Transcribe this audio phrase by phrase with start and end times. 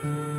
[0.00, 0.38] Rum.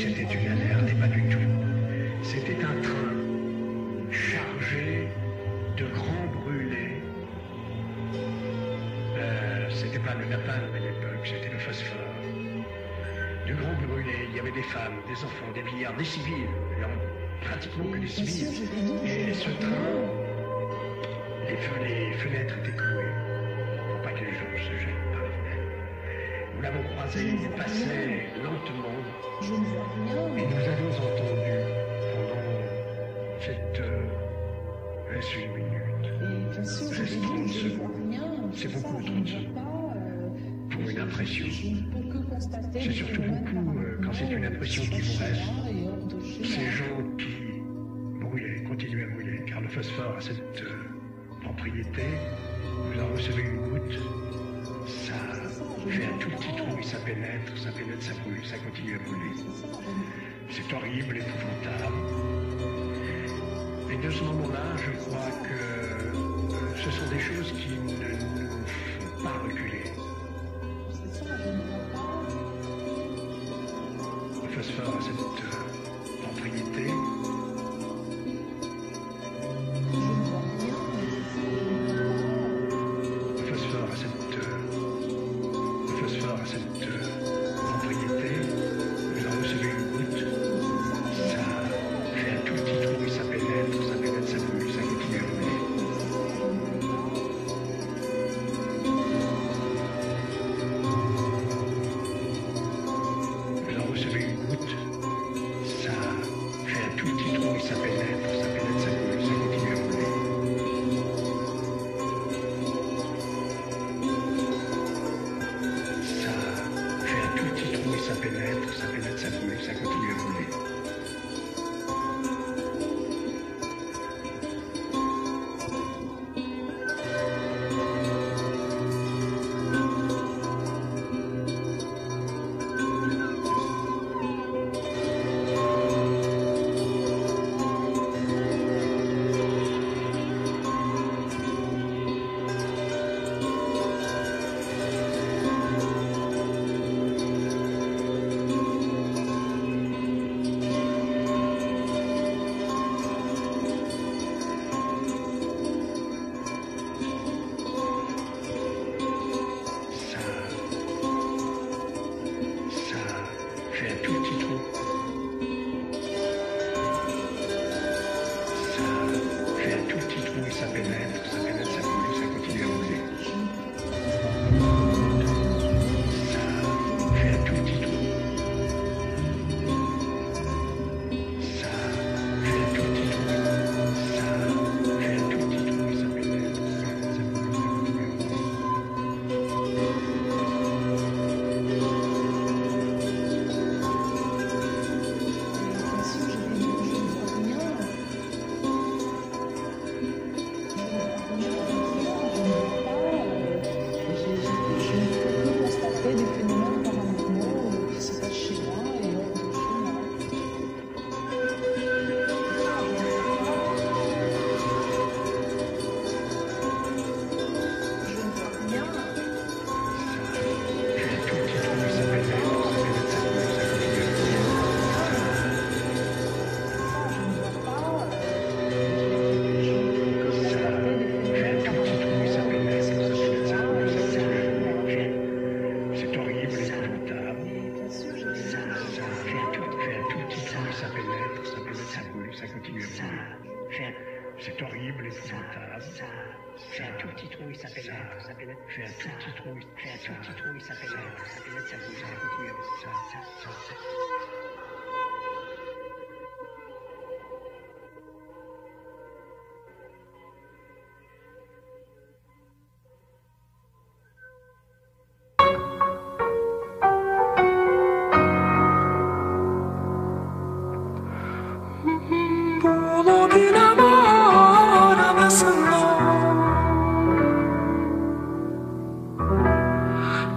[0.00, 1.38] société tunnelaire n'est pas du tout.
[2.22, 3.12] C'était un train
[4.10, 5.08] chargé
[5.76, 7.02] de grands brûlés.
[9.18, 11.98] Euh, c'était pas le napalm à l'époque, c'était le phosphore.
[13.46, 16.48] De grands brûlés, il y avait des femmes, des enfants, des milliards, des civils,
[17.42, 18.70] pratiquement que des civils.
[19.04, 20.00] Et ce train,
[21.46, 23.12] les, fenêtres étaient clouées
[23.86, 25.20] pour pas que les gens se jettent par.
[26.56, 28.88] Nous l'avons croisé, il passait lentement
[29.42, 30.36] je ne vois rien.
[30.36, 31.56] Et nous avons entendu
[32.12, 32.44] pendant
[33.40, 38.22] cette heure, est-ce une minute Et bien sûr, je, ne vois rien.
[38.52, 39.60] C'est beaucoup, 30 secondes
[40.70, 41.46] pour une impression.
[42.72, 45.42] C'est surtout beaucoup euh, quand c'est une impression qui vous reste.
[46.44, 47.60] Ces gens qui
[48.20, 52.02] brûlaient, continuaient à brouiller, car le phosphore a cette euh, propriété.
[52.92, 53.98] Vous en recevez une goutte,
[54.86, 55.29] ça
[55.88, 58.98] fait un tout petit trou, et ça pénètre, ça pénètre, ça brûle, ça continue à
[58.98, 59.34] brûler.
[60.50, 61.94] C'est horrible, épouvantable.
[63.90, 68.66] Et de ce moment-là, je crois que euh, ce sont des choses qui ne nous
[69.16, 69.99] font pas reculer.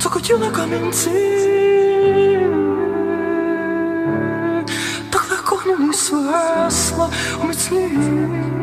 [0.04, 1.10] 逐個叫那個名字
[5.10, 7.10] ，так легко не свесла
[7.42, 8.63] у міцні.